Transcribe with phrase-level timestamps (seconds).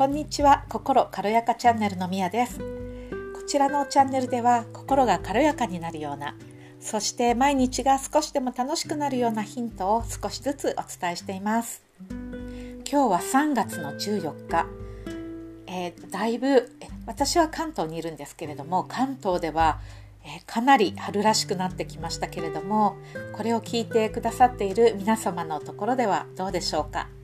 [0.00, 2.58] こんにちは心軽やかチャンネルのみやです。
[2.58, 2.64] こ
[3.46, 6.34] ちらのチャンネルでは心が軽やかになるような
[6.80, 11.82] そして毎日が少しでも楽しくなるようなヒントを少しずつお伝えしています。
[12.90, 14.66] 今日は3月の14日、
[15.66, 16.72] えー、だいぶ
[17.04, 19.80] 私は関東にいるんですけれども関東では
[20.24, 22.96] えかなり春らしくなってきましたけれども
[23.36, 27.19] これを聞いてくださっている皆様のところではどうでしょうか？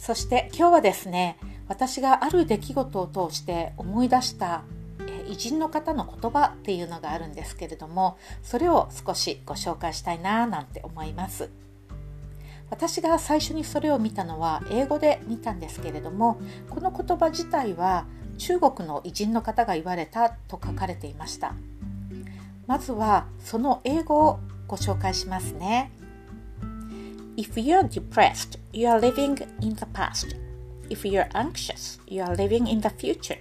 [0.00, 1.36] そして今日はですね
[1.68, 4.62] 私がある出来事を通して思い出した
[5.28, 11.50] 偉人の方の言葉っていうのがあるんですけれどもそれを少しご紹介したいななんて思います。
[12.70, 16.40] 私が最初にそれを見たのは英語で見たんですけれども
[16.70, 18.06] この言葉自体は
[18.38, 21.54] 中国の偉人の方が言われたと書かれていました。
[22.66, 25.90] まずはその英語をご紹介しますね。
[27.40, 30.36] If you're depressed, you are living in the past.
[30.90, 33.38] If you're anxious, you are living in the future.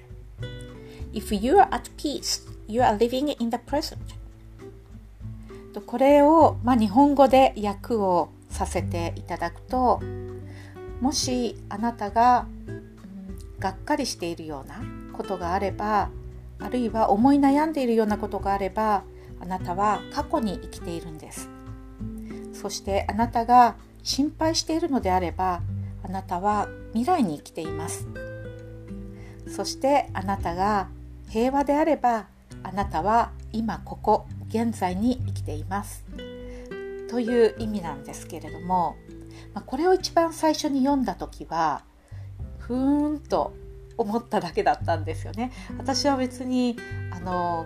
[1.13, 3.97] If you are at peace, you are living in the present.
[5.85, 10.01] これを、まあ、日本語で訳をさせていただくと
[11.01, 16.09] もしあなたが、うん、がっかりしているようなことがあれば
[16.59, 19.03] あるいは思い悩んでいるようなことがあれば
[19.41, 21.49] あなたは過去に生きているんです
[22.53, 25.61] そしてあなたが心配しているのであれば
[26.03, 28.07] あなたは未来に生きています
[29.47, 30.89] そしてあなたが
[31.29, 32.27] 平和であれば
[32.63, 36.05] あなたは今ここ現在に生きています
[37.09, 38.95] という意味なんですけれども、
[39.53, 41.83] ま、これを一番最初に読んだ時は
[42.59, 43.53] ふーんと
[43.97, 45.51] 思っただけだったんですよね。
[45.77, 46.77] 私は別に
[47.11, 47.65] あの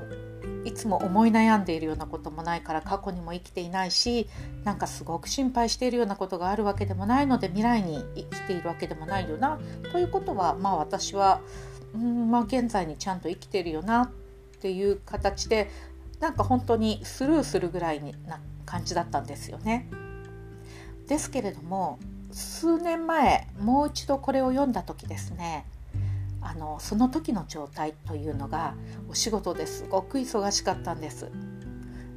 [0.65, 4.27] いつも思い悩んでいるようなこともないから過去にも生きていないし
[4.63, 9.59] なんかすごく心配しているようなことがあるわけでもないので未来に生きているわけでもないよな
[9.91, 11.41] ということはまあ私は
[11.93, 14.11] うんまあ現在にちゃんと生きてるよなっ
[14.61, 15.69] ていう形で
[16.19, 19.89] なんか本当にスルーするぐらいな感じだったんですよね。
[21.07, 21.99] ですけれども
[22.31, 25.65] 数年前もう一度これを読んだ時ですね
[26.43, 28.75] あのその時の状態というのが
[29.09, 31.29] お仕事ですごく忙しかったんです。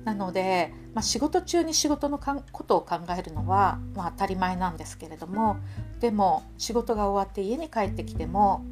[0.05, 5.57] なので、まあ、仕事中に仕事のことを考えるのは、まあ、当たり前なんですけれども
[5.99, 8.65] でも仕事が終わって家に帰ってきても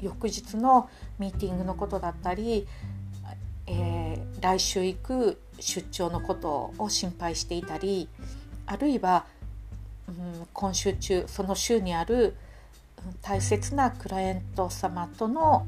[0.00, 0.90] 翌日の
[1.20, 2.66] ミーティングのことだったり、
[3.68, 8.08] えー、来週行く出張のことを心配していたり
[8.66, 9.24] あるいは、
[10.08, 12.34] うん、今週中その週にある
[13.20, 15.66] 大切なクライアント様との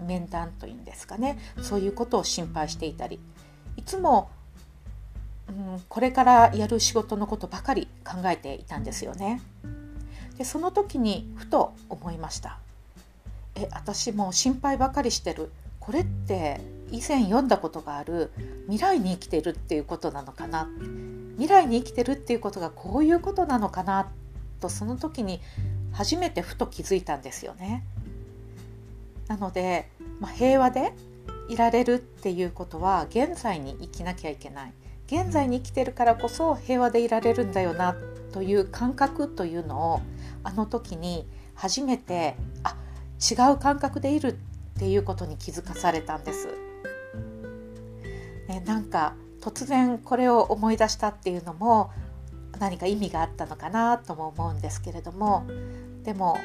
[0.00, 1.38] 面談というんですかね。
[1.62, 3.20] そういうことを心配していたり。
[3.76, 4.30] いつも、
[5.48, 9.40] うん、これからやる仕事のことばかり考えていたんですよね。
[10.38, 12.58] でその時にふと思いました。
[13.54, 15.50] え私も心配ばかりしてる。
[15.80, 18.32] これって以前読んだことがある
[18.64, 20.68] 未来に生きてるっていうことなのかな。
[21.36, 24.08] 未来に生きてるっていうことがこういうことなのかな。
[24.60, 25.40] とその時に
[25.96, 27.82] 初めてふと気づいたんですよね。
[29.28, 29.90] なので、
[30.20, 30.92] まあ、平和で
[31.48, 34.72] いられるっていうことは現在に生きなきゃいけない
[35.06, 37.96] 現在に生きてるからこそ平和でいられるんだよな
[38.32, 40.00] という感覚というのを
[40.44, 42.76] あの時に初めてあ
[43.18, 44.28] 違う感覚でいる
[44.76, 46.48] っていうことに気づかされたんです。
[48.48, 51.90] ね、なんか突然これを思い出したっていうのも
[52.58, 55.46] 何か意味があったのかなとも思うんですけれども
[56.06, 56.38] でも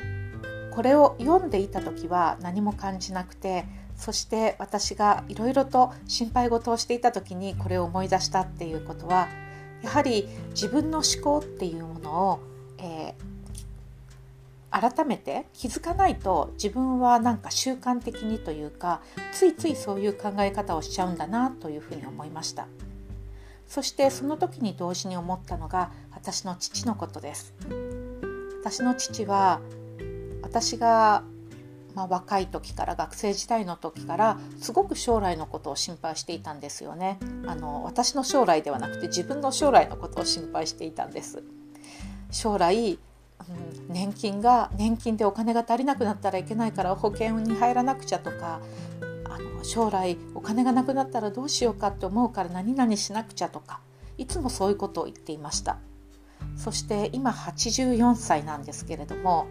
[0.72, 9.30] これを読んでいた時は何も感じなくてそして私がいろいろと心配事をしていた時にこれを思い出したっていうことは
[9.84, 12.40] やはり自分の思考っていうものを、
[12.80, 19.02] えー、改めて気づかないと自分はなんか習慣的にというか
[19.32, 22.68] ついついそういう考え方をしちゃうんだなというふうに思いました。
[23.68, 27.54] そしてその時に同時に思ったのが私の父のことです。
[28.62, 29.60] 私の父は
[30.44, 31.24] 私が、
[31.96, 37.18] まあ、若い時から学生時代の時からすごく将来のことを心配していたんですよね。
[37.48, 41.42] あの私の将来ではなくて自分の将来のことを心配していたんです。
[42.30, 48.62] 将来、うん、年金が年金でお金が足りなくなったらいけないから保険に入らなくちゃとか
[49.26, 53.80] あの将来お金がなくなったらどうしようかって思うから何々しなくちゃとか
[54.20, 55.80] いつもそういうことを言っていました。
[56.62, 59.48] そして今84歳なんですけれども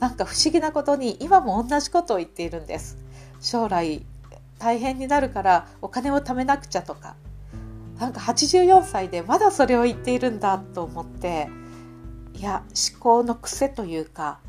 [0.00, 2.96] なんか不思議なことに今も同じことを言っているんです。
[3.40, 4.04] 将来
[4.58, 7.16] 大変になるからお金を貯めなくちゃとか。
[7.98, 11.48] なんか84歳でまだそれを言っているんだと思って
[12.32, 14.40] いや思考の癖というか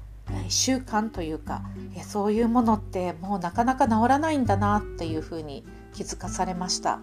[0.49, 1.61] 習慣というか
[2.07, 5.63] そういうものってもうなかなか治らないんだなっていうふうに
[5.93, 6.99] 気づかされました。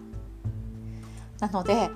[1.39, 1.89] なので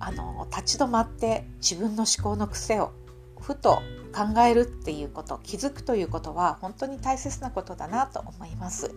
[0.00, 2.92] あの立ち止まって自分の思考の癖を
[3.40, 3.82] ふと
[4.14, 8.94] 考えるっていうこと気づくということは本当に大切なことだなと思います。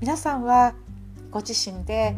[0.00, 0.74] 皆さんは
[1.30, 2.14] ご自身で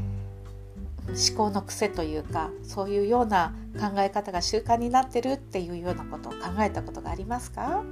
[1.06, 7.84] 思考の癖というかそういうような考え方が習慣になってるっていうようなことを考えたことがありますか？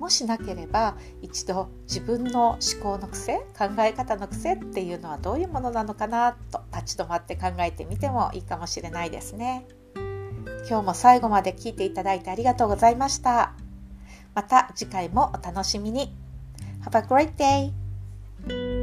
[0.00, 9.66] もしなければ一度自分の思考の癖考え方の癖っていうのはどういうものなのかなと立ち止まって考えてみてもいいかもしれないですね。
[10.68, 13.52] 今日も最後まで聞いていただいてありがとうございました。
[14.34, 16.14] また次回もお楽しみに。
[16.82, 18.79] Have a great day!